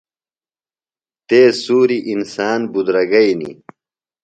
تیز 1.27 1.53
سُوریۡ 1.63 2.03
انسان 2.13 2.59
بُدرَگئینی۔ 2.73 3.51